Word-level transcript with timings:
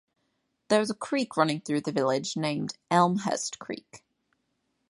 There 0.69 0.81
is 0.81 0.89
a 0.89 0.95
creek 0.95 1.37
running 1.37 1.61
through 1.61 1.81
the 1.81 1.91
village 1.91 2.35
named 2.35 2.75
Elmhurst 2.89 3.59
creek. 3.59 4.03